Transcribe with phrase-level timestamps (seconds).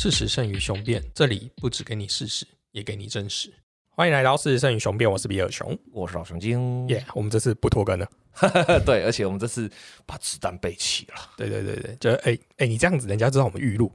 [0.00, 3.52] 事实胜于雄辩，这里不只给你事实，也给你真实。
[3.88, 5.76] 欢迎来到事实胜于雄辩，我是比尔熊。
[5.92, 6.86] 我是老熊精。
[6.88, 8.08] 耶、我们这次不拖更了。
[8.86, 9.68] 对，而且我们这次
[10.06, 13.92] 把子弹备齐了，对对对对，就哎哎，你这样子，人家知道我们预录。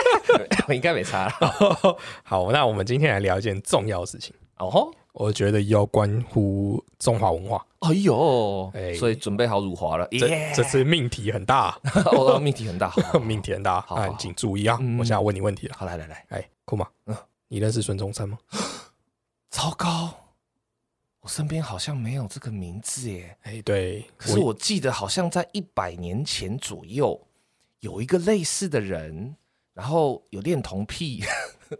[0.68, 1.32] 我应该没差了。
[2.22, 7.64] 好，那我们今天来聊一件重要的事情，哦吼，我觉得要关乎中华文化。
[7.80, 10.06] 哎呦，哎所以准备好辱华了。
[10.12, 11.78] 这耶，这次命题很大，
[12.12, 12.90] 哦，命题很大。
[12.90, 14.78] 好 命题很大，好请注意啊！
[14.80, 15.74] 嗯我现在问你问题了。
[15.78, 16.86] 好，来来来，哎，酷吗？
[17.06, 17.16] 嗯
[17.48, 18.38] 你认识孙中山吗？
[19.50, 20.14] 糟糕，
[21.20, 23.36] 我身边好像没有这个名字耶。
[23.42, 27.20] 哎，对，可是我记得好像在一百年前左右，
[27.80, 29.34] 有一个类似的人，
[29.74, 31.24] 然后有恋童癖，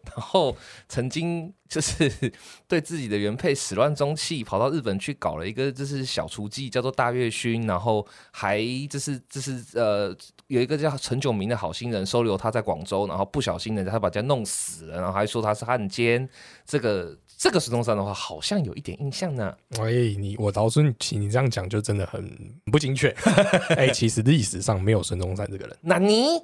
[0.05, 0.57] 然后
[0.89, 2.11] 曾经就是
[2.69, 10.17] 对自己的原配始乱终弃，跑到日本去搞了一个就是小厨妓，叫做大月薰，然后还就是就是呃
[10.49, 16.29] 有一个叫陈炯明的好心人收留他在广州，然后不小心人家他把人家弄死了，然后还说他是汉奸。
[16.65, 19.57] 这个这个孙中山的话，好像有一点印象呢。
[19.79, 22.23] 哎，你我老孙，你你这样讲就真的很
[22.71, 23.09] 不精确。
[23.77, 26.41] 哎，其实历史上没有孙中山这个人，那你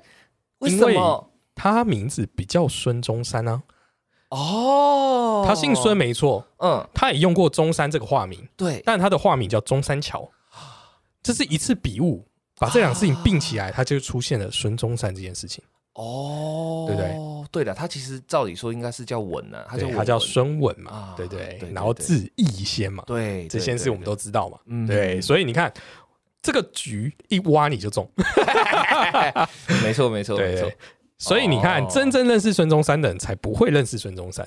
[0.58, 1.30] 为什么？
[1.56, 3.60] 他名字比较孙中山啊，
[4.28, 10.30] 哦，他姓孙，没错，嗯，他也用过中山这个化名，对，但他的化名叫中山桥，
[11.22, 12.24] 这是一次笔误，
[12.58, 15.64] 把这两个事情并起来，他就出现了孙中山这件事情。
[15.94, 17.16] 哦，对不对？
[17.50, 21.58] 对的，他其实照理说应该是叫文呢，他叫对，文他叫孙文嘛啊，对对？
[21.72, 25.72] 然后字逸仙嘛，对，这些事我们都知道嘛，嗯对，所以你看
[26.42, 28.06] 这个局一挖你就中，
[29.82, 30.70] 没错没错没错。
[31.18, 34.46] 所以你看哦真正认识孙中山的人才不会认识孙中山。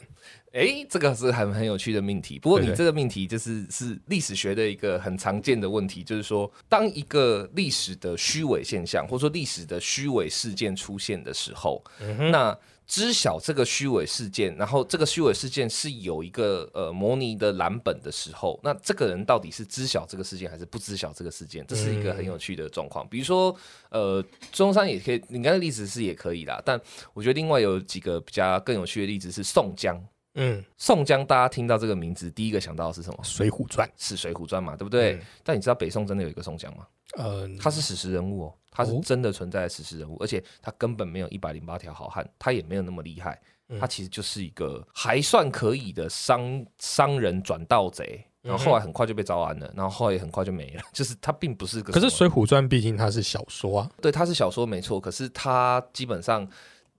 [0.52, 2.40] 哎，这个是很很有趣的命题。
[2.40, 12.58] 不过你这个命题就是是历史学的一个很常见的问题，就是说，当一个历史的虚伪现象，或者说历史的虚伪事件出现的时候，嗯那
[12.90, 21.64] 知晓这个虚伪事件，然后这个虚伪事件是有一个呃模拟的蓝本的时候，那这个人到底是知晓这个事件还是不知晓这个事件？
[21.68, 23.08] 这是一个很有趣的状况。
[23.08, 23.56] 比如说，
[23.92, 26.82] 呃，中山也可以，你刚才例子是也可以啦，但
[27.14, 29.96] 我觉得另外有几个比较更有趣的例子是宋江。
[30.34, 33.20] 嗯，宋江，大家听到这个名字，第一个想到的是什么？
[33.28, 35.14] 《水浒传》是《水浒传》嘛，对不对？
[35.14, 36.88] 嗯但你知道北宋真的有一个宋江吗？
[37.18, 48.26] 呃，他是史实人物哦，他是哦真的存在的史实人物，而且他根本没有一百零八条好汉，他也没有那么厉害，嗯他其实就是一个还算可以的商商人转盗贼。
[48.42, 50.82] 然后后来很快就被招安了，然后后来也很快就没了。
[50.94, 56.50] 就是他并不是个可是《水浒传》毕竟它是小说啊，对，它是小说没错，可是它基本上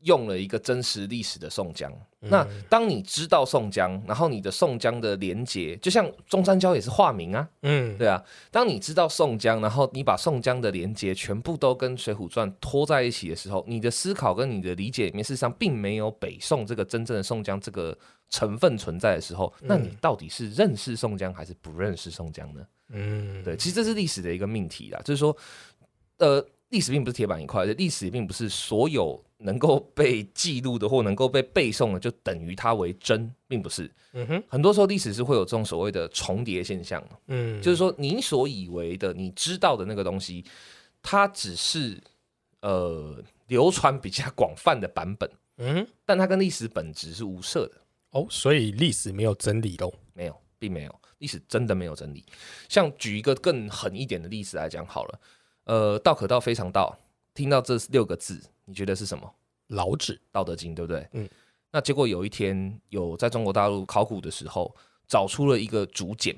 [0.03, 1.93] 用了一个真实历史的宋江。
[2.23, 8.23] 那当你知道宋江，然后你的宋江的连结，就像中山郊也是化名啊，嗯，对啊。
[8.51, 17.97] 当你知道宋江，然后你把宋江的连结全部都跟《水浒传》拖在一起的时候，你的思考跟你的理解里面，事实上并没有北宋这个真正的宋江这个
[18.29, 22.61] 成分存在的时候，那你到底是认识宋江还是不认识宋江呢？
[22.91, 25.35] 嗯，对，其实这是历史的一个命题啦，就是说，
[26.19, 33.91] 呃，历史并不是铁板一块，历史也并不是所有能够被记录的或能够被背诵的就等于它为真，并不是。
[34.13, 40.45] 嗯哼，很多时候历史是会有这种所谓的重叠现象，嗯，就是说你所以为的、你知道的那个东西，
[41.01, 42.01] 它只是
[42.61, 47.81] 呃流传比较广泛的版本，嗯，但它跟历史本质是无涉的。
[48.11, 49.93] 哦，所以历史没有真理喽。
[50.13, 52.25] 没有，并没有，历史真的没有真理。
[52.69, 55.21] 像举一个更狠一点的例子来讲好了，
[55.65, 56.99] 呃，道可道非常道，
[57.33, 59.29] 听到这六个字，你觉得是什么？
[59.67, 61.07] 老子，《道德经》，对不对？
[61.13, 61.29] 嗯。
[61.73, 64.73] 那结果有一天，有在中国大陆考古的时候，
[65.09, 66.37] 找出了一个竹简，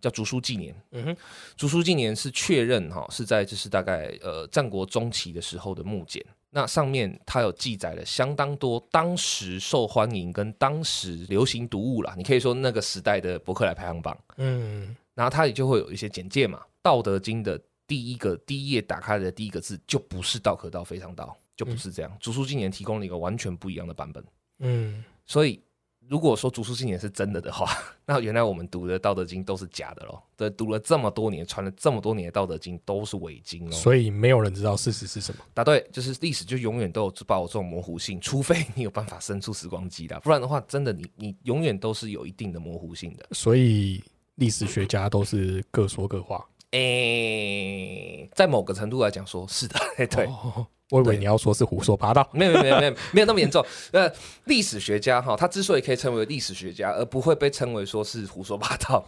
[0.00, 0.74] 叫《竹书纪年》。
[0.92, 1.16] 嗯哼，
[1.56, 6.24] 竹书纪年是确认哈，是在就是大概呃战国中期的时候的木简。
[6.50, 14.16] 那上面它有记载了相当多当时受欢迎跟当时流行读物啦，你可以说那个时代的伯克莱排行榜。
[14.36, 22.16] 嗯，然后它也就会有一些简介嘛，《道德经》的第一个第一页打开的第一个字就不是“道可道，非常道”，就不是这样。
[22.20, 24.24] 竹书纪年提供了一个完全不一样的版本，
[24.60, 25.60] 嗯，所以
[26.06, 27.66] 如果说竹书纪年是真的的话，
[28.04, 30.22] 那原来我们读的《道德经》都是假的喽。
[30.36, 33.72] 对，读了这么多年，传了这么多年的《道德经》都是伪经喽。
[33.72, 35.42] 所以没有人知道事实是什么。
[35.54, 43.26] 答对，就是历史就永远都有把我这种模糊性，除非你有办法伸出时光机的，不然的话，真的你你永远都是有一定的模糊性的。
[43.32, 44.04] 所以
[44.34, 46.46] 历史学家都是各说各话。
[46.74, 52.28] 诶、在某个程度来讲，说是的，嘿 对，哦我以为你要说是胡说八道。
[52.32, 53.64] 没有没有没有没有那么严重。
[53.92, 54.12] 呃，
[54.44, 59.04] 历史学家哈，他之所以可以称为历史学家，而不会被称为说是胡说八道，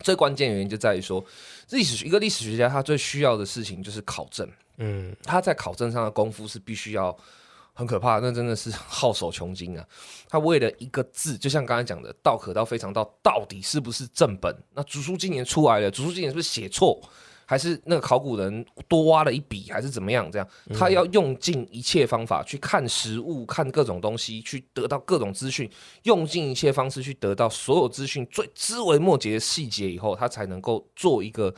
[0.00, 1.22] 最关键原因就在于说，
[1.70, 7.14] 历史一个历史学家他最需要的事情就是考证，嗯他在考证上的功夫是必须要
[7.78, 9.86] 很可怕，那真的是 耗手穷经啊！
[10.28, 14.52] 他为了一个字，就像刚才讲的“道可道非常道”，到底是不是正本？
[14.74, 17.00] 那竹书今年出来了，竹书今年是不是写错？
[17.46, 20.28] 还是那个考古人多挖了一笔，还是怎么样？
[20.28, 25.70] 这样他要用尽一切方法去看实物，看各种东西，去得到各种资讯，
[26.02, 31.54] 用尽一切方式去得到所有资讯最枝微末节的细节以后，他才能够做一个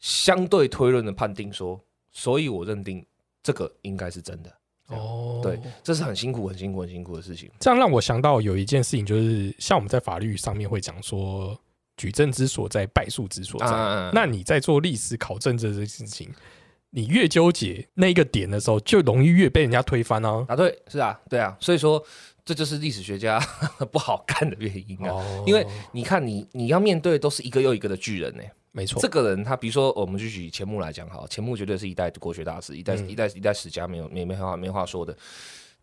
[0.00, 1.50] 相对推论的判定。
[1.52, 1.80] 说，
[2.10, 3.06] 所以我认定
[3.40, 4.57] 这个应该是真的。
[4.88, 7.50] 哦，对，这是很辛苦、很辛苦、很辛苦的事情。
[7.60, 11.58] 这样让我想到有一件事情，就是像我们在法律上面会讲说。
[12.00, 13.66] 举证之所在，败诉之所在。
[14.14, 16.30] 那你在做历史考证这件事情，
[16.90, 20.46] 你越纠结那一个点的时候，就容易越被人家推翻哦。
[20.48, 21.56] 啊，对，是啊，对啊。
[21.58, 22.00] 所以说，
[22.44, 23.40] 这就是历史学家
[23.90, 25.20] 不好干的原因啊。
[25.44, 28.44] 因为你看，你你要面对都是一个又一个的巨人呢。
[28.78, 35.16] 没错，这个人他，比如说，我们就举钱穆来讲，好，钱穆绝对是一代国学大师，一代一代一代史家，没有没没话没话说的。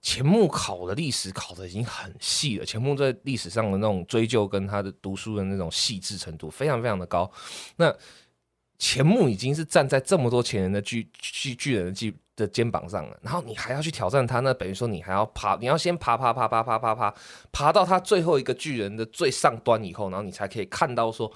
[0.02, 7.30] 钱穆考的历史考的已经很细了，钱穆在历史上的那种追究跟他的读书的那种细致程度非常非常的高。
[7.76, 7.94] 那
[8.80, 17.14] 钱穆已经是站在这么多前人的巨巨巨人的巨的肩膀上了，然后你还要去挑战他，那等于说你还要爬，你要先爬爬爬爬爬爬爬
[17.52, 21.30] 爬到他最后一个巨人的最上端以后，然后你才可以看到说。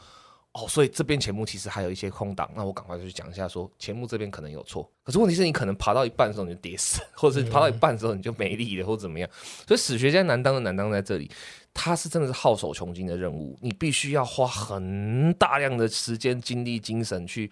[0.60, 4.90] 哦，所以这边前目其实还有一些空档，那我赶快就去讲一下，说前目这边可能有错。
[5.04, 9.30] 可是问题是你可能爬到一半的时候你就跌死，或者是爬到一半的时候你就没力了，或怎么样。
[9.68, 11.32] 所以史学家难当的难当在这里，
[11.74, 17.50] 他是真的是耗手穷精的任务，你必须要花很大量的时间、精力、精神去。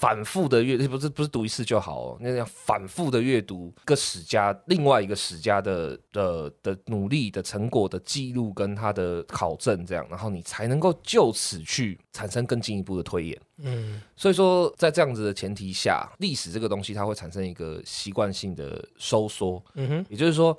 [0.00, 13.38] 反复的阅，不是不是读一次就好哦，那样反复的阅读一个史家，另外一个史家的的的努力的成果的记录跟他的考证，这样，然后你才能够就此去产生更进一步的推演。
[13.58, 19.62] 嗯，所以说在这样子的前提下，历史这个东西它会产生一个习惯性的收缩。
[19.74, 20.58] 嗯哼，也就是说，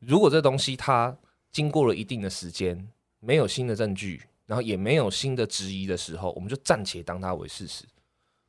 [0.00, 1.16] 如果这东西它
[1.52, 2.88] 经过了一定的时间，
[3.20, 7.84] 没有新的证据，然后也没有新的质疑的时候，我们就暂且当它为事实。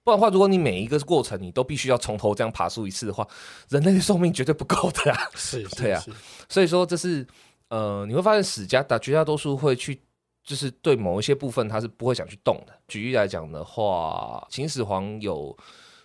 [0.03, 3.27] 不然的话，如果你每一个过程你都必须要从头这样爬树一次的话，
[3.69, 5.29] 人类的寿命绝对不够的啊！
[5.35, 6.03] 是， 对啊。
[6.49, 7.25] 所以说，这是
[7.69, 10.01] 呃，你会发现史家大绝大多数会去，
[10.43, 12.73] 就是对某一些部分他是不会想去动的。
[12.87, 15.55] 举例来讲的话，秦始皇有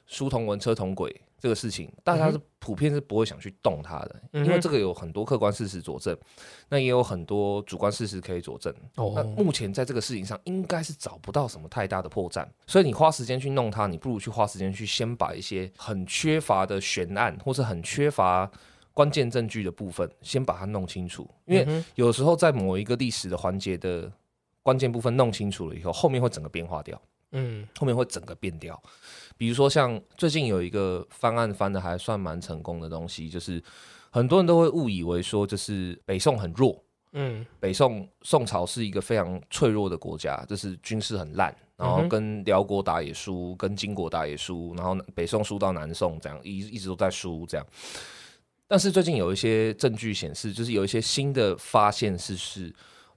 [0.06, 1.22] 书同文，车同轨。
[1.46, 6.18] 这个事情，大家是普遍是不会想去动它的，因为这个有很多客观事实佐证，
[6.68, 8.74] 那也有很多主观事实可以佐证。
[8.96, 18.50] 那目前在这个事情上，应该是找不到什么太大的破绽，所以你花时间去弄它，你不如去花时间去先把一些很缺乏的悬案，或是很缺乏
[18.92, 21.30] 关键证据的部分，先把它弄清楚。
[21.44, 24.10] 因为有时候在某一个历史的环节的
[24.64, 27.00] 关键部分弄清楚了以后，后面会整个变化掉。
[27.32, 28.80] 嗯，后面会整个变掉。
[29.36, 33.62] 比如说，像最近有一个翻案翻的还算蛮成功的东西，就是
[34.10, 36.82] 很多人都会误以为说，就是北宋很弱，
[37.12, 47.66] 嗯，北宋宋朝是一个非常脆弱的国家，就是军事很烂，然后跟辽国打也输，跟金国打也输，然后北宋输到南宋这样，一一直都在输这样。
[48.66, 52.74] 但是最近有一些证据显示，就是有一些新的发现是是。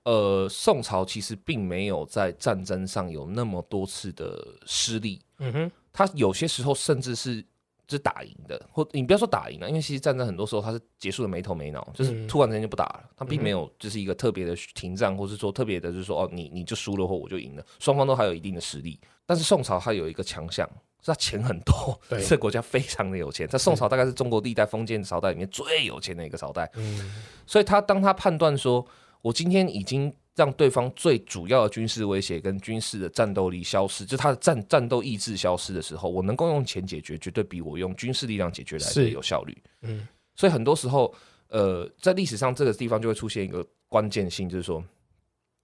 [0.10, 5.22] 呃，宋朝其实并没有在战争上有那么多次的失利。
[5.38, 7.46] 嗯哼，他有些时候甚至是
[7.88, 19.00] 是打赢的，或你不要说打赢了，因为其实战争很多时候它是结束的没头没脑，就是突然之间就不打了，他并没有就是一个特别的停战，或是说特别的，就是说哦，你你就输了或我就赢了，双方都还有一定的实力。
[19.28, 20.68] 但是宋朝它有一个强项，
[21.02, 26.68] 是它钱很多，这个国家非常的有钱，在宋朝大概是中国历代封建朝代里面最有钱的一个朝代。
[26.74, 27.12] 嗯，
[27.46, 28.84] 所以他当他判断说。
[29.22, 39.58] 我今天已经让对方最主要的军事威胁跟军事的战斗力消失，就他的战战斗意志消失的时候，我能够用钱解决，绝对比我用军事力量解决来的有效率。
[39.82, 41.14] 嗯，所以很多时候，
[41.50, 44.82] 呃，在历史上这个地方就会出现一个关键性，就是说，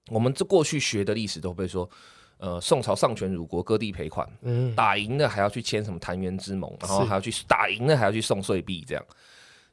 [0.09, 1.89] 我们这过去学的历史都被说，
[2.38, 9.05] 呃，宋朝丧权辱国，割地赔款，嗯，打赢了还要去签什么澶渊之盟，然后还要去打赢了还要去送税币，这样，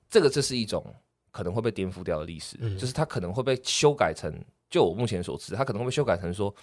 [0.08, 0.94] 这个这是一种。
[1.32, 4.32] 可能会被颠覆掉的历史，就是它可能会被修改成，
[4.70, 6.54] 就我目前所知，它可能会被修改成说，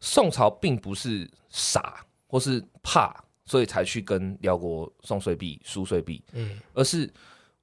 [0.00, 3.12] 宋朝并不是傻或是怕，
[3.44, 7.12] 所以才去跟辽国送税币、输税币，嗯，而是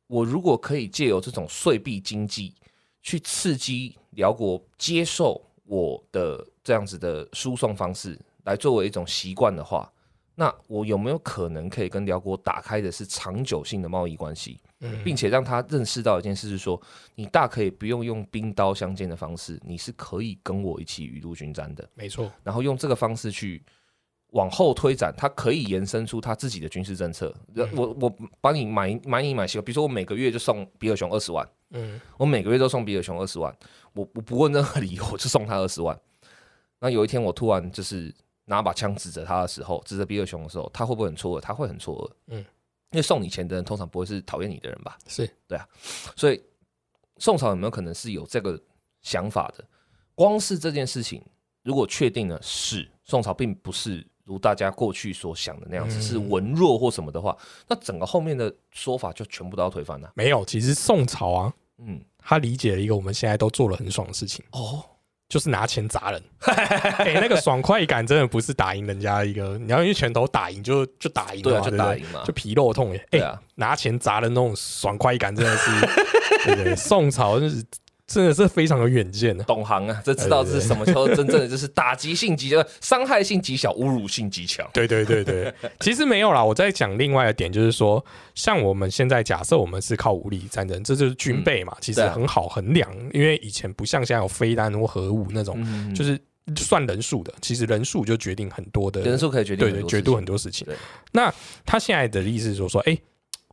[0.08, 2.54] 我如果可以借由这种税币经济
[3.02, 9.90] 去刺激辽国接受我的这样子的输送方式，来作为一种习惯的话。
[10.36, 14.58] 那我有没有可能可以跟辽国打开的是长久性的贸易关系，
[15.04, 16.82] 并且让他认识到一件事是说，
[17.16, 22.32] 你大可以不用用冰刀相见的方式，你是可以跟我一起雨露均沾的，没错。
[22.44, 23.64] 然后用这个方式去
[24.32, 27.36] 往后推展，他可以延伸出他自己的军事政策。
[27.76, 33.54] 我我帮你买买你买西瓜，比如说我每个月就送比尔熊二十万，嗯，我每个月都送比尔熊二十万，
[33.94, 36.00] 我我不问任何理由，我就送他二十万。
[36.80, 38.14] 那有一天我突然就是
[38.46, 41.42] 拿把枪指着他的时候，指着比尔熊的时候，他会不会很错愕？
[41.42, 42.46] 他会很错愕，嗯，
[42.92, 44.98] 因为送你钱的人通常不会是讨厌你的人吧？
[45.08, 45.68] 是对啊，
[46.16, 46.42] 所以
[47.18, 48.60] 宋朝有没有可能是有这个
[49.02, 49.64] 想法的？
[50.16, 51.24] 光是这件事情，
[51.64, 54.06] 如果确定了是宋朝并不是。
[54.26, 57.36] 如大家过去所想的那样子是文弱或什么的话，
[57.68, 60.12] 那整个后面的说法就全部都要推翻了。
[60.14, 64.86] 没有，其实宋朝啊，嗯，他理解了一个我们现在都做了很爽的事情哦，
[65.30, 66.22] 就是拿钱砸人。
[66.42, 73.40] 哎， 那个爽快感真的不是打赢人家一个，你要用拳头打赢就就打赢了，就打赢嘛，就皮肉痛哎。
[73.56, 75.72] 拿钱砸人那种爽快感真的是，
[76.44, 77.64] 对对，宋朝就是。
[78.10, 80.02] 真的是非常有远见的，懂行啊！
[80.04, 84.68] 这知道这是什么时候真正的就是打击性极的，伤害性极小，侮辱性极强。
[84.74, 86.44] 对对对对，其实没有啦。
[86.44, 92.92] 我在讲另外一点，就是说，像我们现在假设我们是靠武力战争，这就是军备嘛，其实很好衡量。
[93.14, 96.20] 因为以前不像现在有飞弹或核武那种，就是
[96.56, 100.66] 算人数的，其实人数就决定很多的，人数可以决定对对决定很多事情。
[101.12, 101.32] 那
[101.64, 102.98] 他现在的意思就是说，哎，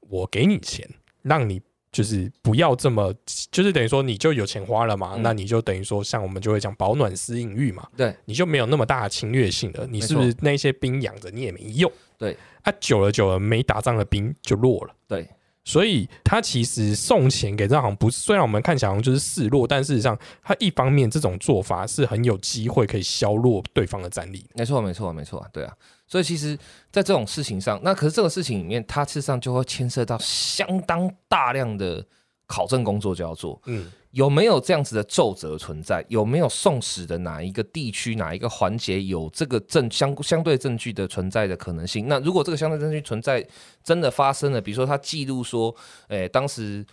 [0.09, 0.89] 我给你钱，
[1.21, 1.61] 让你。
[1.93, 3.15] 就是不要这么，
[3.51, 9.87] 就是等于说你就有钱花了嘛，那你就等于说像我们就会讲保暖思淫欲嘛，对，你就没有那么大的侵略性了。
[9.87, 11.91] 你是不是那些兵养着你也没用？
[12.19, 14.95] 对，啊，久了久了没打仗的兵就弱了。
[15.09, 15.27] 对，
[15.65, 24.45] 所以他其实送钱给这行不是，虽然我们看起来好像就是示弱，但事实上他一方面这种做法是很有机会可以削弱对方的战力。
[24.55, 25.75] 没错，没错，没错，对啊。
[26.07, 26.57] 所以其实，
[26.93, 32.05] 在这种事情上，那可是这个事情里面，它事实上就会牵涉到相当大量的
[32.47, 33.61] 考证工作就要做。
[33.67, 36.03] 嗯，有没有这样子的奏折存在？
[36.09, 42.09] 有没有宋史的哪一个地区、哪一个环节有这个证相相对证据的存在的可能性？
[42.09, 43.47] 那如果这个相对证据存在，
[43.85, 45.75] 真的发生了，比如说他记录说，
[46.09, 46.85] 诶，当时。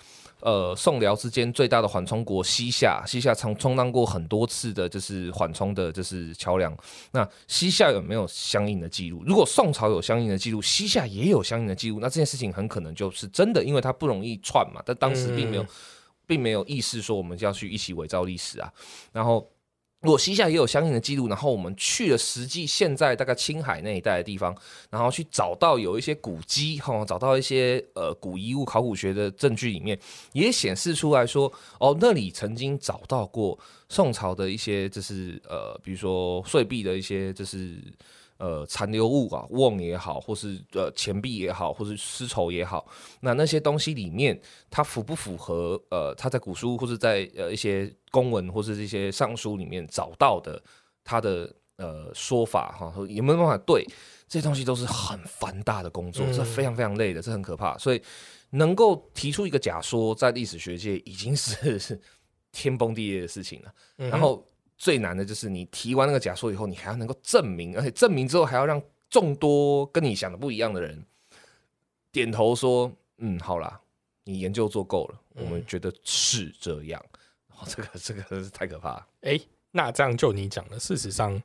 [0.45, 6.77] 呃，宋辽之间最大的缓冲国西夏，西夏曾充当过很多次的，就是缓冲的，就是桥梁。
[7.13, 9.23] 那西夏有没有相应的记录？
[9.25, 14.81] 如果宋朝有相应的记录，西夏也有相应的记录，那这件事情很可能就是真的，因为它不容易串嘛。
[14.85, 15.65] 但当时并没有，
[16.27, 18.71] 并没有意识说我们要去一起伪造历史啊。
[19.11, 19.49] 然后。
[20.03, 24.53] 如果西夏也有相应的记录，然后我们去了实际现在大概青海那一带的地方，
[24.89, 29.97] 然后去找到有一些古迹哈，找到一些呃古遗物、考古学的证据里面，
[30.33, 31.49] 也显示出来说，
[31.79, 37.81] 哦，那里曾经找到过宋朝的一些，就是呃，比如说碎币的一些，就是。
[38.43, 42.85] 呃，残留物啊，瓮也好，或是呃钱币也好，或是丝绸也好，
[43.21, 44.37] 那那些东西里面，
[44.69, 50.61] 它符不符合呃，它在古书或是在呃一些公文或是这些尚书里面找到的
[51.05, 53.85] 它的呃说法哈，有没有办法对
[54.27, 57.77] 这些东西都是很繁大的工作，这非常非常累的，这很可怕。
[57.77, 58.01] 所以
[58.49, 61.97] 能够提出一个假说，在历史学界已经是
[62.51, 63.73] 天崩地裂的事情了。
[63.95, 64.45] 然后。
[64.77, 71.05] 最难的就是你提完那个假说以后，你还要能够证明，而且证明之后还要让众多跟你想的不一样的人
[72.11, 73.79] 点头说：“嗯，好啦，
[74.23, 77.03] 你研究做够了，我们觉得是这样。”
[77.55, 79.05] 哦，这个这个是太可怕。
[79.21, 79.39] 哎，
[79.71, 81.41] 那这样就你讲的，事实上，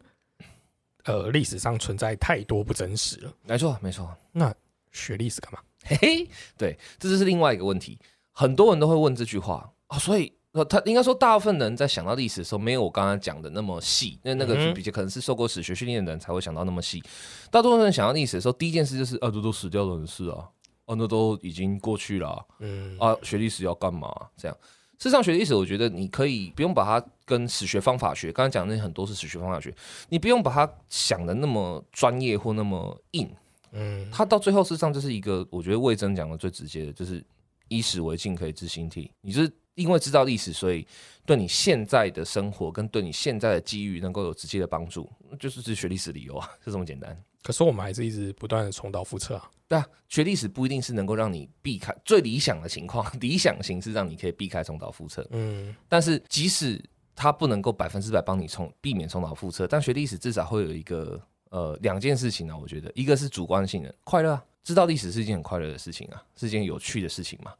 [1.05, 3.33] 呃，历史上存在太多不真实了。
[3.45, 4.17] 没错，没错。
[4.33, 4.55] 那
[4.91, 5.61] 学历史干嘛？
[5.85, 7.99] 嘿嘿，对，这就是另外一个问题。
[8.33, 10.33] 很多人都会问这句话啊，所以。
[10.53, 14.19] 他应该说，大部分人在想到历史的时候，没有我刚刚讲的那么细。
[14.23, 17.03] 那那个比较可能是受过史学训练的人才会想到那么细。
[17.51, 20.49] 大多数人想到历史的时候，第一件事就是啊，这都死掉的人事啊，
[20.87, 22.45] 啊，那都已经过去了。
[22.61, 24.11] 嗯啊，学历史要干嘛？
[24.37, 24.57] 这样，
[24.99, 29.73] 事实上学历史，我觉得你可以不用把它跟史学方法学，刚才讲的那很多是史学方法学，
[30.09, 33.31] 你不用把它想的那么专业或那么硬。
[33.73, 37.23] 嗯，它到最后事实上就是一个，我觉得魏征讲的最直接的，就是
[37.69, 39.13] 以史为镜，可以知兴替。
[39.21, 39.49] 你是。
[39.79, 40.87] 因为知道历史，所以
[41.25, 45.09] 对你现在的生活跟对你现在的机遇能够有直接的帮助，
[45.39, 47.17] 就是是学历史理由啊， 就这么简单。
[47.43, 49.51] 可是我们还是一直不断的重蹈覆辙啊。
[49.69, 55.27] 对啊，学历史不一定是能够让你避开最理想的情况， 理想型是让你可以避开重蹈覆辙。
[55.31, 56.83] 嗯，但是即使
[57.15, 61.21] 它不能够百分之百帮你重避免重蹈覆辙，但学历史至少会有一个
[61.51, 64.43] 呃两件事情呢，我觉得一个是主观性的快乐。
[64.65, 67.53] 知道历史是一件很快乐的事情啊，是一件有趣的事情嘛。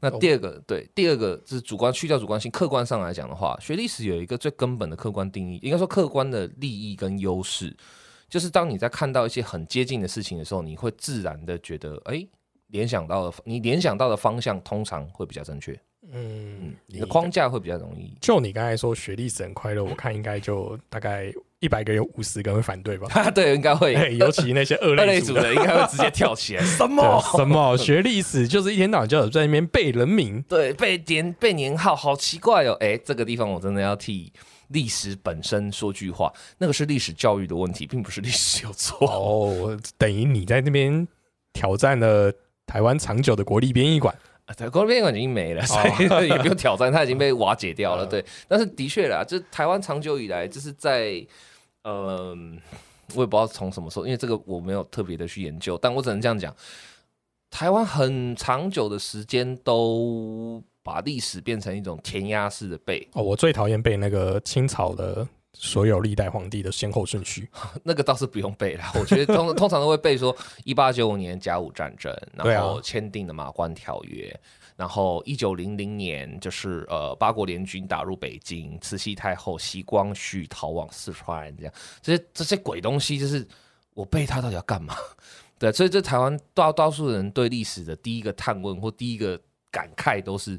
[0.00, 7.76] 那第二个，对，第二个是主观去掉主观性，客观上来讲的话，学历史有一个最根本的客观定义，应该说客观的利益跟优势，
[8.28, 12.26] 就是当你在看到一些很接近的事情的时候，你会自然的觉得，哎，
[12.68, 15.78] 联想到的，你联想到的方向通常会比较正确。
[16.12, 18.16] 嗯，你的框架会比较容易。
[18.20, 23.08] 就你刚才说学历史很快乐，我看应该就大概一百个有五十个会反对吧？
[23.32, 26.62] 对，应该会，尤其那些二类组的，应该会直接跳起来。
[26.76, 32.76] 什么什么 学历史就是一天到晚就在那边背人名，对，背年背年号，好奇怪哦。
[32.80, 34.30] 哎，这个地方我真的要替
[34.68, 39.78] 历史本身说句话，那个是历史教育的问题，并不是历史有错哦。
[39.96, 41.08] 等于你在那边
[41.54, 42.30] 挑战了
[42.66, 44.14] 台湾长久的国立编译馆。
[44.54, 45.80] 台国立馆已经没了，所
[46.24, 48.06] 以也不用挑战，它已经被瓦解掉了。
[48.06, 51.26] 对，但是的确啦，就台湾长久以来就是在，
[51.82, 52.56] 嗯，
[53.14, 56.54] 我也不知道从什么时候，因为这个我没有特别的去研究，但我只能这样讲，
[57.50, 63.08] 台湾很长久的时间都把历史变成一种填鸭式的背。
[63.14, 65.26] 哦，我最讨厌背那个清朝的。
[65.58, 67.48] 所有历代皇帝的先后顺序，
[67.82, 68.84] 那个倒是不用背了。
[69.00, 74.38] 我觉得通通常都会背说，一八九五年甲午战争，然后签订的马关条约，
[74.76, 81.72] 然后一九零零年就是呃八国联军打入北京，慈禧太后习光绪逃往四川，这样
[82.02, 83.46] 这些这些鬼东西，就是
[83.94, 84.94] 我背它到底要干嘛？
[85.58, 89.40] 对，所以这台湾大多数人对历史的第一个探问或第一个
[89.76, 90.58] 感慨都是。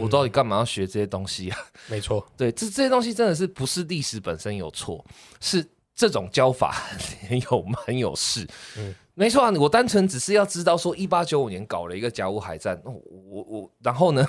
[0.00, 1.58] 我到底干嘛要学这些东西啊？
[1.88, 5.04] 没错，对，这这些东西真的是不是历史本身有错，
[5.42, 5.62] 是
[5.94, 6.72] 这种教法
[7.28, 8.48] 很有蛮有事。
[8.78, 14.26] 嗯，没错啊，我单纯只是要知道说，一八九五年搞了一个甲午海战，我我然后呢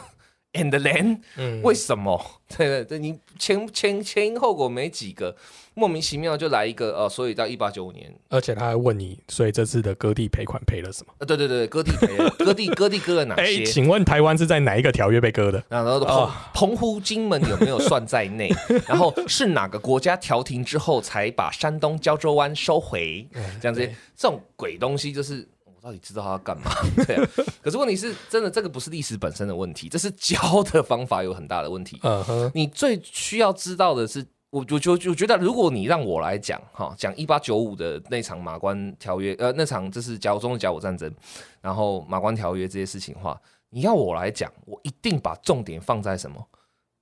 [0.55, 2.19] ？And then，嗯，为什么？
[2.57, 5.35] 对对对，你前前前因后果没几个，
[5.73, 11.13] 莫名其妙就来一个呃，所以到一八九五年，而且他还问你，所以这次的割地赔款赔了什么？
[11.17, 12.07] 呃，对对对，割地赔，
[12.45, 13.63] 割地割地割了哪些？
[13.65, 15.63] 请问台湾是在哪一个条约被割的？
[15.67, 18.49] 然后澎澎湖、金门有没有算在内？
[18.87, 23.27] 然后是哪个国家调停之后才把山东胶州湾收回？
[23.59, 23.81] 这样子，
[24.15, 25.47] 这种鬼东西就是。
[25.85, 26.71] 到底知道他要干嘛？
[27.05, 27.15] 对，
[27.61, 31.99] 可是问题是真的，这个不是历史本身的问题，这是教的方法有很大的问题。
[32.01, 41.13] 嗯哼，你最需要知道的是，我我就我觉得，如果你让我来讲哈，讲一八九五的那场马关条约，呃，那场这是甲午中的甲午战争，
[41.61, 43.39] 然后马关条约这些事情的话，
[43.69, 46.43] 你要我来讲，我一定把重点放在什么？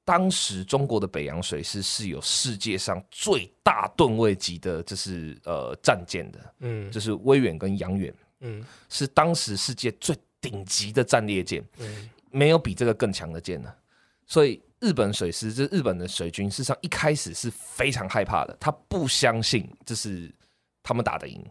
[0.04, 8.14] 当时中国的北洋水师是有世界上最大吨位级的，就是呃战舰的，嗯，就是威远跟扬远。
[8.44, 13.76] 嗯，是当时世界最顶级的战列舰，嗯，没有比这个更强的舰了。
[14.26, 20.34] 所以日本水师，这日本的水军，事实上一开始是非常害怕的，他不相信这是
[20.82, 21.44] 他们打得赢。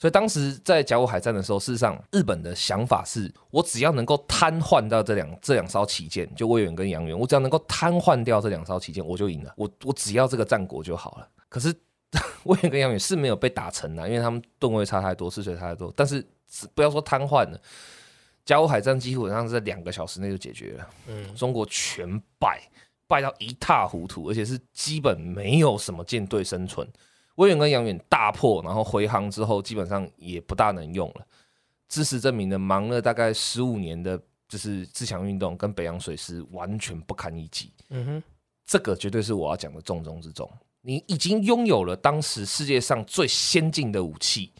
[0.00, 9.52] 所以当时在甲午海战的时候，事实上日本的想法是，我只要能够瘫痪到这两这两艘旗舰，就魏远跟杨元，我只要能够瘫痪掉这两艘旗舰，我就赢了。
[9.56, 11.28] 我我只要这个战果就好了。
[11.48, 11.74] 可是
[12.44, 15.92] 魏远跟杨远是没有被打沉的，因为他们吨位差太多，失水差太多。
[15.96, 16.24] 但是
[16.74, 17.60] 不要说瘫痪了，
[18.44, 20.88] 甲午海战基本上是在两个小时内就解决了。
[21.06, 22.62] 嗯，中国全败，
[23.06, 26.88] 败到一塌糊涂，而且是基本没有什么舰队生存。
[27.36, 31.26] 威远跟杨远大破，然后回航之后，基本上也不大能用了。
[31.88, 37.72] 事实证明呢，忙了大概十五年的，就是自强运动跟北洋水师完全不堪一击。
[37.90, 38.22] 嗯哼，
[38.66, 40.50] 这个绝对是我要讲的重中之重。
[40.80, 44.52] 你已经拥有了当时世界上最先进的武器。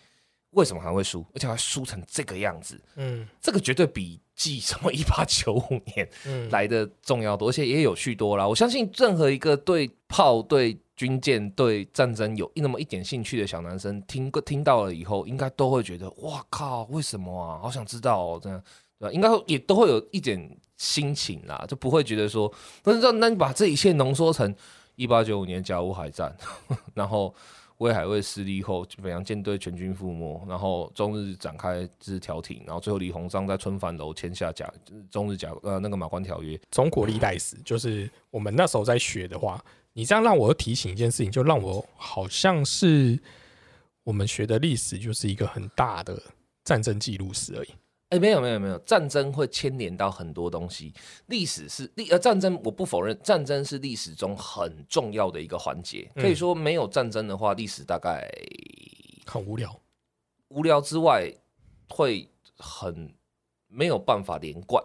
[0.53, 1.25] 为什么还会输？
[1.35, 2.81] 而且还输成这个样子？
[2.97, 6.09] 嗯，这个绝对比记什么一八九五年
[6.51, 8.49] 来的重要多，而且也有趣多了。
[8.49, 17.61] 我相信任何一个对炮、对军舰、对战争有那么一点兴趣的小男生，听过听到了以后，应该都会觉得：哇靠，为什么啊？
[17.61, 18.61] 好想知道哦，这样
[18.99, 19.13] 对吧？
[19.13, 22.53] 应该也都会有一点心情啦，就不会觉得说，
[22.85, 24.55] 那那那你把这一切浓缩成
[24.97, 26.35] 一八九五年甲午海战，
[26.95, 27.35] 然后。
[27.79, 34.73] 威海卫失利后，北洋舰队全军覆没，然后中日展开就是调停，然后最后李鸿章在春帆楼签下甲
[35.11, 36.61] 中日甲呃那个马关条约。
[36.71, 43.19] 中国历代史就是我们那时候在学的话，你这样让我提醒一件事情，就让我好像是
[44.03, 46.21] 我们学的历史就是一个很大的
[46.65, 47.69] 战争记录史而已。
[48.11, 50.95] 哎，没有没有没有，战争会牵连到很多东西。
[51.27, 56.11] 历史是历呃战争，我不否认战争是历史中很重要的一个环节。
[56.15, 58.27] 可以说没有战争的话，历史大概
[59.27, 59.79] 很无聊。
[60.49, 61.31] 无聊之外，
[61.91, 63.15] 会很
[63.67, 64.83] 没有办法连贯。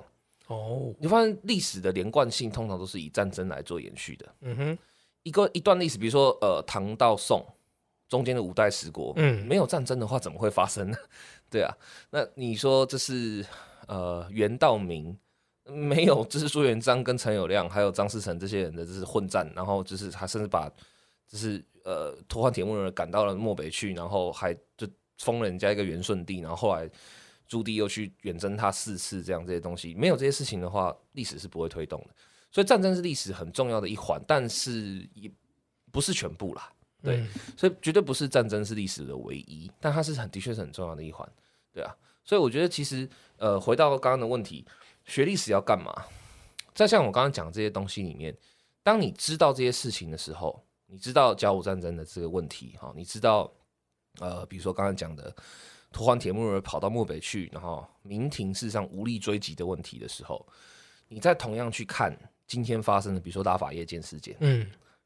[0.47, 4.35] 哦，你发现历史的连贯性通常都是以战争来做延续的。
[4.41, 4.77] 嗯哼，
[5.23, 7.41] 一个一段历史，比如说呃唐到宋
[8.09, 10.97] 中间的五代十国，嗯，没有战争的话，怎么会发生呢？
[11.53, 11.71] 对啊，
[12.09, 13.45] 那你说这是
[13.87, 15.15] 呃袁道明
[15.65, 20.67] 没有，就是朱元璋跟陈友谅还有张士诚这些人的就是混战，然后就是他甚至把
[21.27, 24.87] 就是呃托换铁木人赶到了漠北去，然后还就
[25.19, 26.89] 封了人家一个元顺帝，然后后来
[27.47, 32.15] 朱棣又去远征他四次，这样这些东西没有这些事情的话，历史是不会推动的。
[32.51, 35.31] 所以战争是历史很重要的一环，但是也
[35.91, 36.73] 不是全部啦。
[37.01, 37.25] 对，
[37.57, 41.29] 所以绝对不是战争是历史的唯一，但它是很的确是很重要的一环，
[41.73, 41.93] 对啊。
[42.23, 44.65] 所以我觉得其实呃，回到刚刚的问题，
[45.05, 45.93] 学历史要干嘛？
[46.73, 48.33] 在像我刚刚讲这些东西里面，
[48.81, 53.51] 当你知道这些事情的时候，你知道甲午战争的这个问题，哈，你知道
[54.19, 55.35] 呃，比如说刚刚讲的
[55.91, 60.47] 拓荒铁木儿跑到漠北去，然后明廷事实上无力追击的问题的时候，
[61.09, 64.65] 你再同样去看今天发生的，比如说大法夜剑事件，嗯。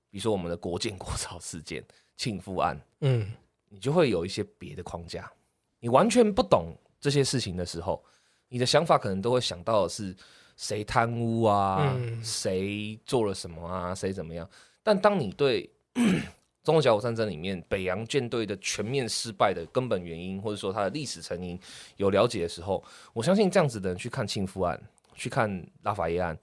[0.09, 3.29] 比如说我们的国建国 造事件、庆父案，嗯，
[3.67, 5.29] 你就会有一些别的框架。
[5.79, 8.03] 你完全不懂这些事情的时候，
[8.49, 10.15] 你的想法可能都会想到的是
[10.55, 14.49] 谁贪污啊，谁做了什么啊，谁怎么样。
[14.83, 15.69] 但当你对
[16.63, 21.57] 中国甲午战争里面北洋舰队的全面失败的根本原因，或者说它的历史成因
[21.95, 24.81] 有了解的时候，我相信这样子的人去看庆父案，
[25.15, 26.37] 去看拉法耶案。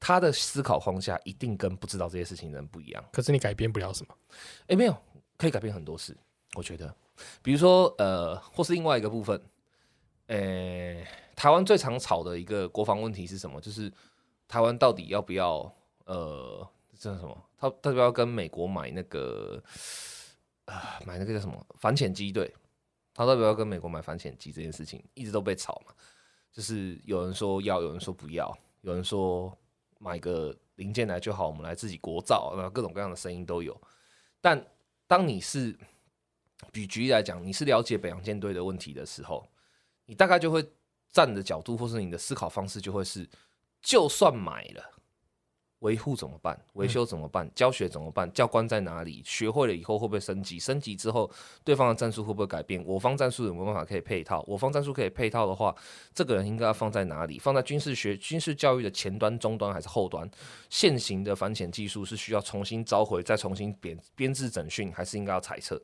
[0.00, 3.04] 他的思考框架一定跟不知道这些事情的人不一样。
[3.12, 4.14] 可是你改变不了什么？
[4.68, 4.96] 哎，没有，
[5.36, 6.16] 可以改变很多事。
[6.54, 6.94] 我觉得，
[7.42, 9.40] 比如说，呃，或是另外一个部分，
[10.26, 11.04] 呃，
[11.34, 13.60] 台湾最常吵的一个国防问题是什么？
[13.60, 13.92] 就是
[14.46, 15.72] 台湾到底要不要，
[16.04, 17.44] 呃，这什么？
[17.58, 19.62] 他他要不要跟美国买那个，
[20.64, 22.30] 啊，买那个叫什么反潜机？
[22.30, 22.54] 对，
[23.14, 24.52] 他要不要跟美国买反潜机？
[24.52, 25.92] 这件事情一直都被吵嘛。
[26.52, 29.56] 就是有人说要，有人说不要，有人说。
[30.00, 33.76] 买个零件来就好，我们来自己国造，然后各种各样的声音都有。
[34.40, 34.64] 但
[35.08, 35.76] 当你是，
[36.72, 39.48] 举举例来讲，你是了解北洋舰队的问题的时候，
[40.06, 40.64] 你大概就会
[41.12, 43.28] 站的角度，或是你的思考方式，就会是，
[43.80, 44.82] 就算买了。
[45.80, 46.60] 维护怎么办？
[46.72, 47.48] 维修怎么办？
[47.54, 48.28] 教学怎么办？
[48.32, 49.22] 教官在哪里？
[49.24, 50.58] 学会了以后会不会升级？
[50.58, 51.30] 升级之后，
[51.62, 52.84] 对方的战术会不会改变？
[52.84, 54.44] 我方战术有没有办法可以配套？
[54.48, 55.72] 我方战术可以配套的话，
[56.12, 57.38] 这个人应该要放在哪里？
[57.38, 60.28] 放在军事学、军事教育的前端、中端还是后端？
[60.68, 65.80] 现行的反潜技术是需要重新召回、再重新编编制整训，还是应该要裁撤？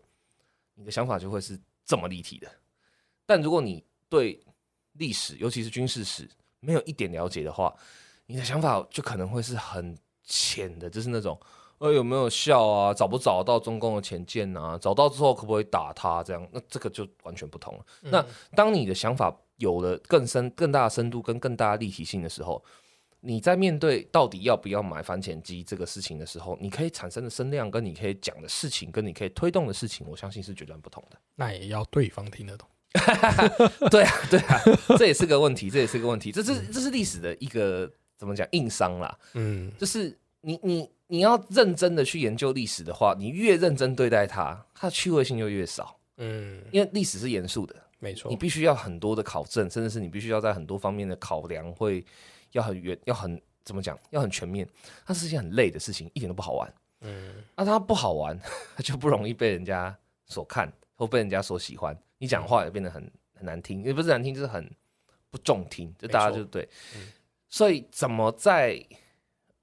[0.75, 2.49] 你的想法就会是这么立体的。
[3.27, 4.39] 但如果你对
[4.93, 6.29] 历史，尤其是军事史，
[6.61, 7.75] 没有一点了解的话，
[8.27, 11.39] 你的想法就可能会是很浅的，就是那种，
[11.79, 12.95] 呃，有没有效啊？
[12.95, 14.79] 找不找到中共的前舰啊？
[14.79, 16.23] 找到之后可不可以打他？
[16.23, 17.87] 这样，那这个就完全不同了。
[18.03, 22.65] 那当你的想法有了更深、更大的深度跟更大的立体性的时候，
[23.25, 31.17] 你在面对到底要不要买反潜机这个事情的时候，你可以产生的声量，跟你可以讲的事情，跟你可以推动的事情，我相信是绝对不同的。
[31.35, 32.69] 那也要对方听得懂。
[33.91, 34.61] 对啊，对啊，
[34.99, 36.31] 这也是个问题，这也是个问题。
[36.31, 37.91] 这是这是历史的一个。
[38.17, 39.19] 怎么讲硬伤啦？
[39.35, 45.99] 嗯，就是你你你要认真的去研究历史的话，你越认真对待它，它的趣味性就越少。
[46.19, 52.03] 嗯，因为历史是严肃的，没错，你必须要很多的考证，甚至是你必须要在很多方面的考量，会
[52.55, 54.69] 要很远，要很怎么讲，要很全面。
[55.05, 56.75] 它是一件很累的事情，一点都不好玩。
[57.03, 58.39] 嗯，那它不好玩，
[58.75, 61.97] 它 就不容易被人家所看或被人家所喜欢。
[62.19, 64.71] 你讲话也变得很很难听，也不是难听，就是很
[65.31, 66.69] 不中听，就大家就对。
[67.49, 68.83] 所以，怎么在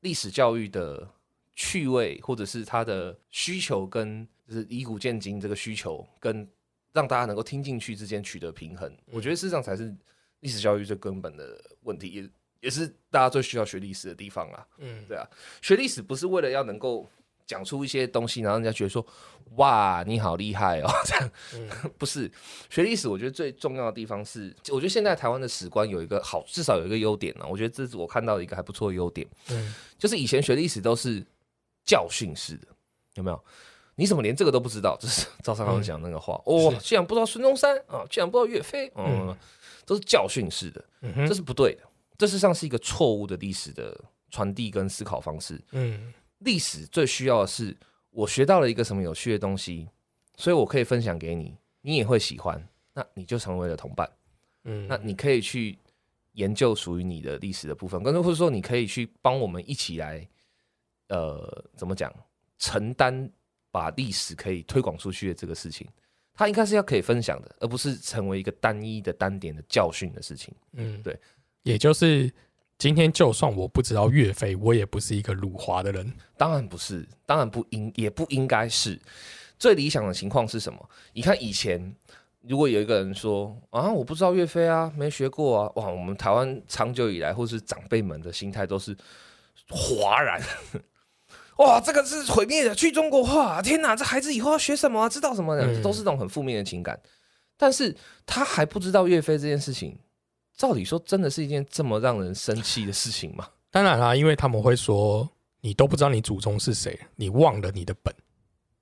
[0.02, 1.08] 历史教育的
[1.56, 6.48] 趣味，或者是它的需求，跟就是以古见今这个需求，跟
[6.94, 9.96] 让大家能够听进去之间取得平衡，我觉得事实上才是
[10.42, 12.30] 历史教育最根本的问题，也
[12.62, 14.66] 也是大家最需要学历史的地方啦。
[14.78, 15.28] 嗯，对啊，
[15.62, 17.06] 学历史不是为了要能够。
[17.48, 19.06] 讲出一些东西，然后人家觉得说
[19.58, 21.30] ：“哇，你好厉害哦！” 这样
[21.98, 22.32] 不是
[22.70, 27.46] 学历史，我觉得最重要的地方是，我觉得现在台湾的史观有一个好，至少有一个优点呢。
[27.50, 29.28] 我觉得这是我看到的一个还不错的优点。
[29.50, 31.22] 嗯，就是以前学历史都是
[31.84, 32.68] 教训式的，
[33.16, 33.44] 有没有？
[33.96, 34.98] 你怎么连这个都不知道？
[34.98, 36.74] 这是 赵三刚讲那个话哦。
[36.80, 39.36] 竟然不知道孙中山啊，竟然不知道岳飞，嗯，
[39.86, 40.86] 都是教训式的，
[41.28, 41.82] 这是不对的。
[42.22, 45.60] 这事实上是一个错误的历史的传递跟思考方式。
[45.72, 46.14] 嗯。
[46.40, 47.76] 历史最需要的是，
[48.10, 49.88] 我学到了一个什么有趣的东西，
[50.36, 54.10] 所以我可以分享给你，你也会喜欢，那你就成为了同伴。
[54.64, 55.78] 嗯，那你可以去
[56.34, 60.28] 研究属于你的历史的部分，跟或者说你可以去帮我们一起来，
[61.10, 62.12] 呃，怎么讲，
[62.58, 63.30] 承担
[63.70, 65.88] 把历史可以推广出去的这个事情，
[66.34, 70.52] 它应该是要可以分享的，而不是成为一个单一的单点的教训的事情。
[70.74, 71.16] 嗯，对，
[71.64, 72.32] 也就是。
[72.78, 76.12] 今天就算我不知道岳飞，我也不是一个辱华的人。
[76.36, 79.00] 当然不是，当然不应，也不应该是。
[79.60, 80.90] 最理想的情况是什么？
[81.14, 81.96] 你看以前，
[82.42, 88.98] 如果有一个人说啊，我不知道岳飞啊，没学过啊，哇，我们台湾长久以来或是长辈们的心态都是
[89.70, 90.42] 哗然，
[91.62, 95.08] 哇，这个是毁灭的，去中国化，天哪，这孩子以后要学什么？
[95.08, 95.56] 知道什么？
[95.84, 97.00] 都是这种很负面的情感。
[97.58, 97.96] 但是
[98.26, 100.00] 他还不知道岳飞这件事情。
[100.56, 103.48] 照理说，真的是一件这么让人生气的事情吗？
[103.70, 105.30] 当然啦，因为他们会说
[105.62, 108.14] 你都不知道你祖宗是谁，你忘了你的本。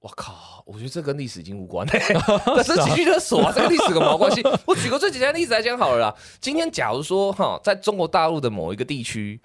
[0.01, 1.93] 我靠，我觉得这跟历史已经无关了，
[2.55, 4.41] 这是情绪勒索啊， 这跟历史有毛关系？
[4.65, 6.15] 我举个最简单的例子来讲好了啦。
[6.39, 9.41] 今天假如说哈，在中国大陆的某一个地区，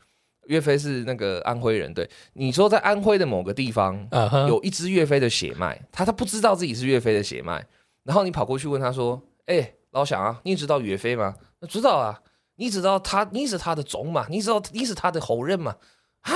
[0.46, 4.08] 岳飞是那个安徽人，对，你说在安徽的某个地方
[4.48, 7.66] 有一支岳飞的血脉，他他不知道自己是岳飞的血脉，
[8.04, 11.34] 然后你跑过去问他说：“哎，老想啊，你知道岳飞吗
[11.66, 12.20] ？”“知道啊。
[12.56, 14.26] ”“你知道他，你是他的种嘛？
[14.28, 15.76] 你知道你是他的后人嘛
[16.20, 16.32] ？”“啊。”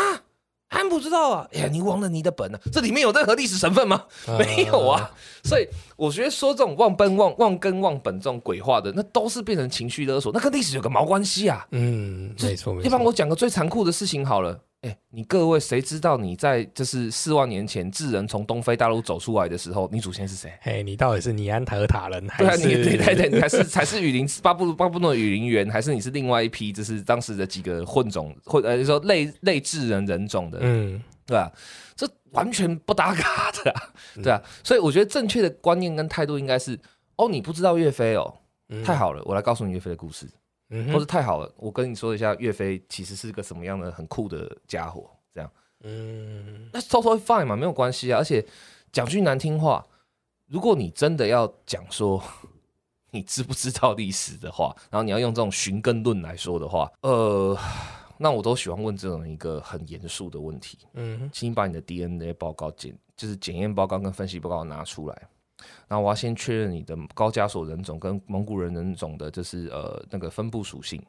[0.68, 1.48] 俺不知道啊！
[1.54, 2.60] 哎呀，你忘了你的本了？
[2.70, 4.04] 这里面有任何历史成分吗？
[4.38, 5.10] 没有啊！
[5.42, 5.66] 所以
[5.96, 11.66] 我觉得说这种忘本、忘忘根、忘本这种鬼话的，那都是变成情绪勒索，那跟历史有个毛关系啊？
[11.70, 12.86] 嗯，没错没错。
[12.86, 14.60] 一般我讲个最残酷的事情好了。
[14.82, 20.52] 哎，你各位谁知道你在就是四万年前智人从东非大陆走出来的时候，你祖先是谁？
[20.60, 22.62] 嘿，你到底是尼安德塔人还是？
[22.62, 30.58] 对啊，你对对对，还是还是雨林巴布巴布诺雨林猿，还是你是另外一批，就是当时的几个混种混呃说类类智人人种的？
[30.62, 31.50] 嗯，对吧？
[31.96, 33.74] 这完全不搭嘎的，
[34.22, 34.40] 对啊。
[34.62, 36.78] 所以我觉得正确的观念跟态度应该是：
[37.16, 38.32] 哦，你不知道岳飞哦，
[38.84, 40.24] 太好了，我来告诉你岳飞的故事。
[40.92, 45.50] 或是太好了，我跟你说一下，岳飞其实是个什么样的很酷的家伙，这样，
[45.82, 48.18] 嗯，那 totally fine 嘛，没有关系啊。
[48.18, 48.44] 而且
[48.92, 49.86] 讲句难听话，
[50.46, 52.22] 如果你真的要讲说
[53.10, 57.56] 你知不知道历史的话，然后你要用这种寻根论来说的话，呃，
[58.18, 65.28] 那我都喜欢问这种一个很严肃的问题，嗯，请你把你的 DNA 报告检，就是检验报告跟分析报告拿出来。
[65.88, 71.02] 那我要先确认你的高加索人种跟蒙古人人种的，就是呃那个分布属性，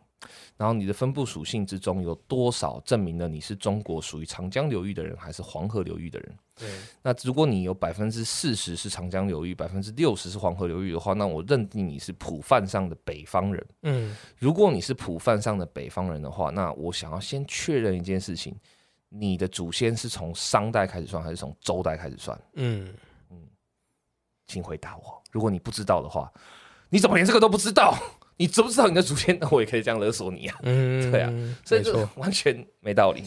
[0.57, 6.37] 然后你的分布属性之中有多少证明了你是中国属于长江流域的人，还是黄河流域的人？
[6.55, 6.69] 对。
[7.01, 13.65] 那如果你有百分之四十是长江流域，百分之六十是黄河流域的话，那我认定你是普泛上的北方人。
[13.83, 14.15] 嗯。
[14.37, 18.55] 如果你是普泛上的北方人的话，那我想要先确认一件事情：
[19.09, 22.41] 你的祖先是从商代开始算，还是从周代开始算？
[22.53, 22.93] 嗯。
[24.49, 25.21] 请回答我。
[25.31, 26.29] 如果你不知道的话，
[26.89, 27.95] 你怎么连这个都不知道？
[28.35, 29.37] 你知不知道你的祖先？
[29.37, 30.55] 那我也可以这样勒索你啊。
[30.63, 31.29] 嗯， 对啊，
[31.65, 33.23] 所以就完全没道理。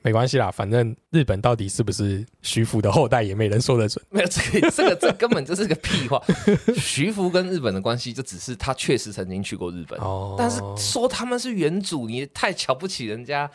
[0.00, 4.04] 没关系啦，反正日本到底是不是徐福的后代，也没人说得准。
[4.10, 6.22] 没有这个，这个，这根本就是个屁话。
[6.78, 9.98] 徐福跟日本的关系，就只是他确实曾经去过日本。
[9.98, 13.50] 哦，但是说他们是原主，你太瞧不起人家。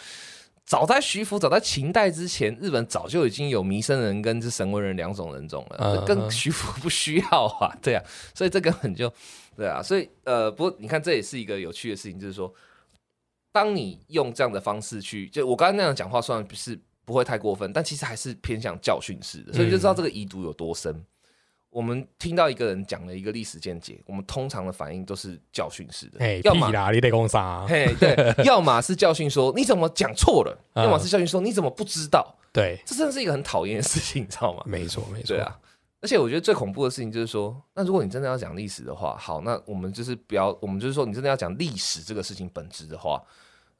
[0.70, 8.04] 早在徐福，早在秦代之前，日本早就已经有弥生人跟这神文人两种人种了，跟徐福不需要啊， 对啊，
[8.36, 9.12] 所以这根本就
[9.58, 12.54] 对啊，所以呃，不过你看，这也是一个有趣的事情，就是说，
[13.52, 21.04] 当你用这样的方式去，就我刚才那样讲话，算是不会太过分，但其实还是偏向教训式的，所以就知道这个遗毒有多深。
[21.72, 26.18] 我们听到一个人讲了一个历史见解，我们通常的反应都是教训式的。
[26.20, 32.36] 嘿，要么你得攻杀，嘿，对， 要么是教训说你怎么讲错了，要么是教训说你怎么不知道。
[32.52, 34.64] 对，这真的是一个很讨厌的事情，你知道吗？
[34.66, 35.36] 没错，没错。
[35.36, 35.60] 对啊，
[36.02, 43.22] 而且我觉得最恐怖的事情就是说，那如果你真的要讲历史的话，好，那我们就是不要，我们就是说，你真的要讲历史这个事情本质的话，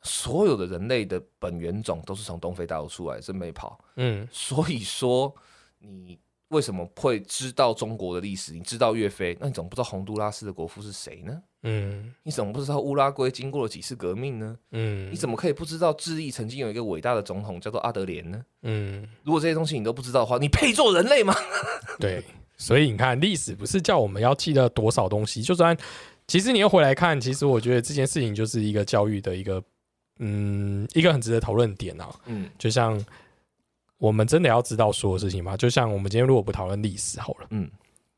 [0.04, 3.80] 所有的人类的本源种都是从东非大陆出来，真没跑。
[3.96, 5.34] 嗯，所以说
[5.80, 6.20] 你。
[6.50, 8.54] 为什么会知道中国的历史？
[8.54, 11.42] 你知道岳飞，那你怎么不知道洪都拉斯的国父是谁呢？
[11.64, 14.58] 嗯，你怎么不知道乌拉圭经过了几次革命呢？
[14.72, 18.44] 嗯，你怎么可以不知道智利曾经有一个伟大的总统叫做阿德莲呢？
[18.64, 21.36] 嗯，如果这些东西你都不知道的话，你配做人类吗？
[22.00, 22.24] 对，
[22.58, 25.78] 所以你看，历史不是叫我们要记得多少东西，就算
[26.26, 29.62] 其实你又回来看，其实我觉得这件事情就是一个教育的一个，
[30.18, 32.10] 嗯，一个很值得讨论点啊。
[32.26, 33.00] 嗯，就像。
[34.00, 35.56] 我们真的要知道所有事情吗？
[35.56, 37.70] 就像我们今天如果不讨论历史好了，嗯，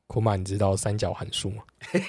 [0.08, 1.63] 库玛，你知道三角函数吗？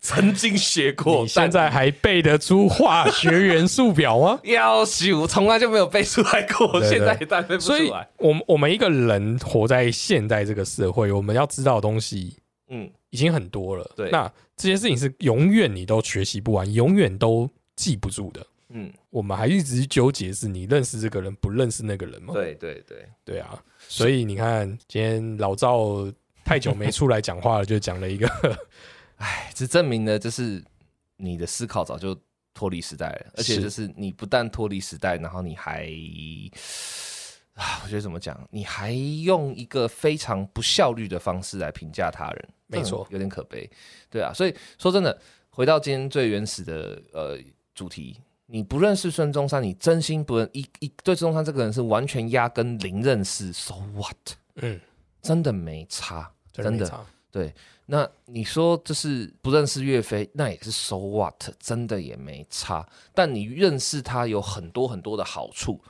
[0.00, 4.40] 曾经学过，现在还背得出化学元素表吗？
[4.44, 8.08] 要修，从来就没有背出来过，现在也背不出来。
[8.18, 12.36] 我们我们一个人活在现代这个社会，我们要知道的东西，
[12.68, 13.88] 嗯，已经很多了。
[13.96, 18.44] 对，那这些事情是永远你都学习不完，永远都记不住的。
[18.74, 22.32] 嗯，我们还一直纠结是你认识这个人，不认识那个人吗？
[22.32, 23.62] 对对对对啊！
[23.78, 26.10] 所以你看，今天老赵
[26.42, 28.26] 太久没出来讲话了，就讲了一个，
[29.16, 30.64] 哎，这证明了就是
[31.16, 32.18] 你的思考早就
[32.54, 35.86] 脱离时代了，而且就是你不但脱离时代，然后你还
[37.52, 43.70] 啊，我觉得怎么讲，你还用一个非常不效率的方式来评价他人，没错，有点可悲，
[44.08, 44.32] 对啊。
[44.32, 47.38] 所以说真的，回到今天最原始的呃
[47.74, 48.18] 主题。
[48.52, 54.14] 你不认识孙中山，你真心不认一一对孙中山这个人是完全压根零认识，so what？
[54.56, 54.78] 嗯，
[55.22, 57.54] 真的没差，真的对。
[57.86, 61.34] 那你说这是不认识岳飞，那也是 so what？
[61.58, 62.86] 真的也没差。
[63.14, 65.80] 但你认识他有很多很多的好处，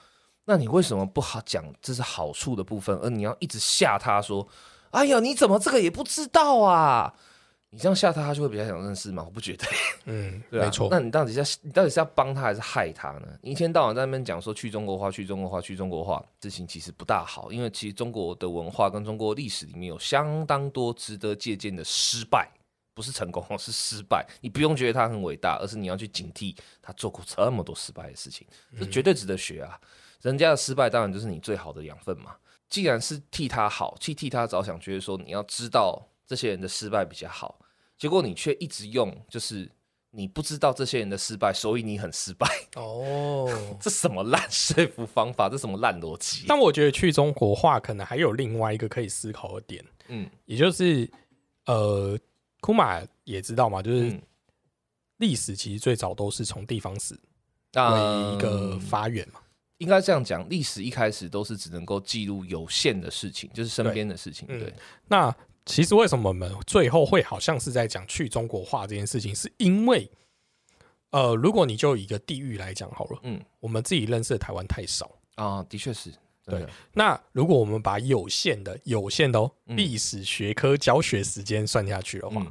[0.44, 4.46] 那你为什么不好讲这是好处的部分，而你要一直吓他说
[4.92, 7.12] ：“哎呀，你怎么这个也不知道啊？”
[7.74, 9.22] 你这样吓他，他就会比较想认识吗？
[9.24, 9.66] 我不觉得。
[10.04, 10.88] 嗯， 没错。
[10.90, 13.26] 那你到底是你到底是要帮他还是害他呢？
[13.40, 22.46] 你一天到晚在那边讲说去中国化、去中国化、去中国化，事情其实不大好，因为其实中国的文化跟中国历史里面有相当多值得借鉴的失败，
[22.92, 24.26] 不是成功， 是失败。
[24.42, 28.46] 你不用觉得他很伟大，而是你要去警惕他做过这么多失败的事情，
[28.78, 29.80] 这绝对值得学啊！
[30.20, 32.36] 人家的失败当然就是你最好的养分嘛。
[32.68, 37.60] 既然是替他好，去替他着想，觉得说你要知道这些人的失败比较好。
[37.98, 39.70] 结果你却一直用，就是
[40.10, 43.46] 你不知道这些人的失败，所以你很失败哦。
[43.78, 45.46] 这什么烂说服方法？
[45.50, 46.46] 这什么烂逻辑？
[46.48, 51.06] 但我觉得去中国化可能还有另外一个可以思考的点，嗯，也就是
[51.66, 52.18] 呃，
[52.62, 54.18] 库马也知道嘛，就是
[55.18, 57.14] 历史其实最早都是从地方史
[57.74, 59.40] 为一个发源嘛。
[59.76, 64.48] 应该这样讲，历史一开始都是只能够记录有限的事情，就是身边的事情。
[64.48, 64.72] 对，
[65.06, 65.34] 那。
[65.64, 70.10] 其实为什么我们最后会好像是在讲去中国化这件事情，是因为，
[71.10, 76.10] 呃，如果你就一个地域来讲好了，嗯，我们自己认识的台湾太少啊，的确是，
[76.44, 76.66] 对。
[76.92, 82.44] 那如果我们把有限的、有限的哦历史学科教学时间算下去的话，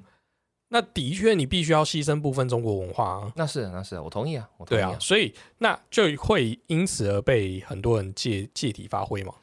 [0.70, 3.34] 那的确你必须要牺牲部分中国文化啊。
[3.36, 4.98] 那是，那是，我同意啊，对啊。
[5.02, 9.34] 所以那就会因此而被很多人借借题发挥嘛。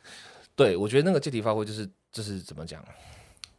[0.57, 2.83] 对，我觉得那个借题发挥就是就是怎么讲？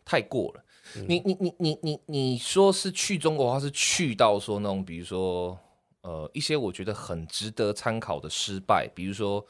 [0.10, 0.64] 太过了，
[1.08, 5.56] 你你你你你你说是去中国话，是去到说那种，比如说
[6.02, 9.46] 呃一些我觉得很值得参考的失败，比如说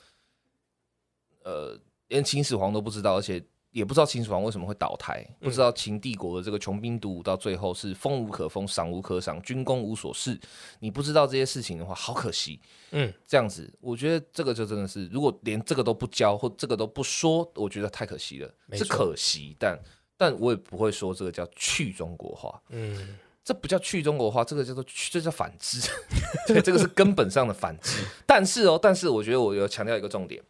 [1.46, 3.42] 呃连秦始皇都不知道，而且
[3.72, 10.38] 也不知道秦始皇为什么会倒台，不知道秦帝国的这个穷兵黩武到最后是封无可封，赏无可赏，军功无所事。
[10.82, 12.60] 你不知道这些事情的话，好可惜。
[12.92, 19.80] 嗯，这样子，我觉得这个就真的是，如果连这个都不教或这个都不说，我觉得太可惜了，是可惜，但。
[20.20, 25.80] 但我也不会说这个叫去中国化，嗯，这不叫去中国化，这个叫做去这叫反制，
[26.46, 28.04] 对，这个是根本上的反制。
[28.26, 30.44] 但是哦，但是我觉得我有强调一个重点，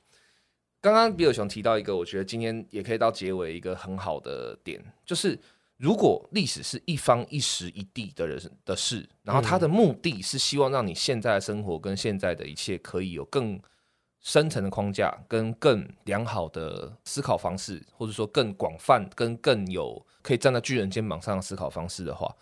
[0.81, 5.37] 刚刚比尔熊提到一个，我觉得今天也可以到结尾一个很好的点，就是
[5.77, 13.61] 如果历史是一方一时一地的人的事，然后他的目的是希望让你现在的生活跟现在的一切可以有更。
[14.21, 22.35] 深层的框架跟更良好的思考方式，或者说更广泛、跟更有可以站在巨人肩膀上的思考方式的话，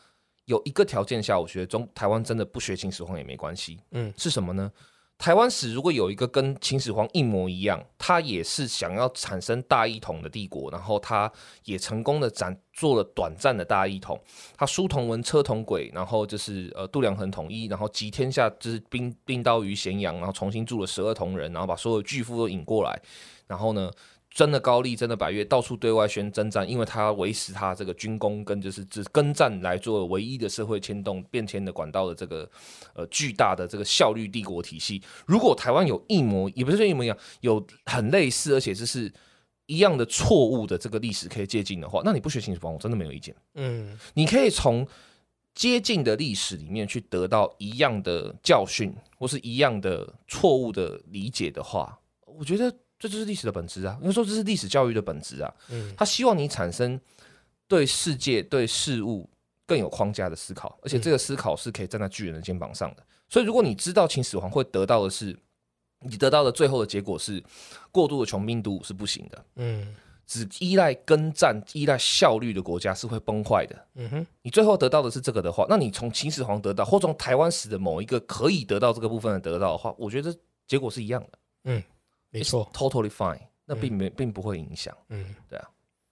[0.46, 3.80] 有一个条件下，我觉得中台湾真的不学秦始皇也没关系。
[3.92, 4.72] 嗯，是什么呢？
[5.18, 11.32] 台湾史如果有一个跟秦始皇一模一样，他也是想要产生大一统的帝国，然后他
[11.66, 14.20] 也成功的展做了短暂的大一统，
[14.56, 23.02] 他书同文，车同轨，然后就是呃度量衡统一，然后集天下之兵兵刀于咸阳，然后重新铸了十二铜人，然后把所有巨富都引过来，
[23.48, 23.92] 然后呢？
[24.38, 32.48] 真的高丽，真的百越，到处对外宣征战，因为他维持他这个军工跟就是只跟战来做唯一的社会牵动变迁的管道的这个
[32.94, 35.02] 呃巨大的这个效率帝国体系。
[35.26, 39.12] 如果台湾有一模也不是说一模一样，有很类似而且这是
[39.66, 43.36] 一样的错误的这个历史可以借鉴的话，那你不学秦始皇，我真的没有意见。
[43.56, 44.88] 嗯，你可以从
[45.56, 51.98] 接近的历史里面去得到一样的教训，或是一样的错误的理解的话，
[52.28, 52.72] 我觉得。
[53.00, 53.98] 这就是历史的本质啊！
[54.02, 55.54] 应该说这是历史教育的本质啊。
[55.70, 57.00] 嗯，他希望你产生
[57.68, 59.30] 对世界、对事物
[59.66, 63.04] 更有框架的思考，而且这个思考是可以站在巨人的肩膀上的。
[63.30, 65.38] 所以，如果你知道秦始皇会得到的是，
[66.00, 67.44] 你得到的最后的结果是
[67.92, 69.46] 过度的穷兵黩武是不行的。
[69.58, 73.86] 嗯，只依赖耕战、依赖效率的国家是会崩坏的。
[73.96, 81.40] 嗯哼，你最后得到的是这个的话，那你从秦始皇得到，或从台湾史的某一个可以得到这个部分的得到的话，我觉得结果是一样的。
[81.66, 81.84] 嗯。
[82.38, 84.96] 没错，totally fine，那并没并不会影响。
[85.10, 85.70] 嗯，对啊。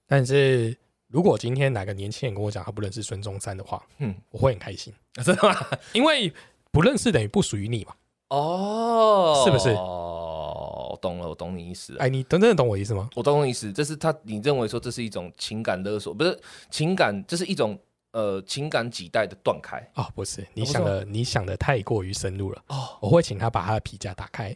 [0.07, 5.55] 但是如果今天哪个年轻人跟我讲他不认识孙中山的话，嗯，我会很开心，真的吗？
[5.93, 6.31] 因为
[6.71, 7.93] 不认识等于不属于你嘛。
[8.29, 9.69] 哦，是不是？
[9.69, 11.95] 哦，我懂了，我懂你意思。
[11.99, 13.09] 哎，你真的懂我意思吗？
[13.15, 17.79] 我懂你意思，这是他你认为说这是一种情感勒索，不是情感，这是一种
[18.11, 22.97] 呃情感几代的断开哦，不是，你想的你想的太过于深入了哦。
[22.99, 24.55] 我会请他把他的皮夹打开。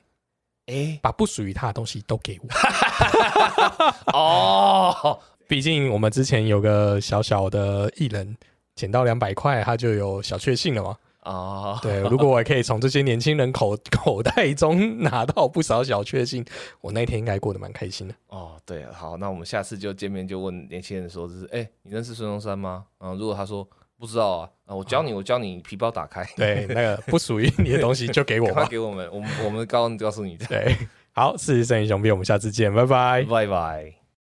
[0.70, 2.47] 哎，把不属于他的东西都给我。
[4.13, 8.38] 哦，毕竟我们之前有个小小的艺人
[8.76, 10.95] 捡到两百块，他就有小确幸了嘛。
[11.24, 16.45] 哦，对，如果我可以从这些年轻人口 口袋中拿到不少小确幸，
[16.82, 18.13] 我那一天应该过得蛮开心的。
[18.28, 22.86] 哦，对，好，那我们下次就见面就问年轻人说，就是哎，你认识孙中山吗？
[22.99, 23.67] 嗯，如果他说。
[23.99, 26.25] 不知道啊，啊，我教你，我教你皮包打开。
[26.37, 30.37] 对，那个不属于你的东西就给我，快给我们，我们我们告告诉你。
[30.37, 30.73] 对，
[31.11, 33.98] 好，事实胜于雄辩，我们下次见，拜拜，拜拜。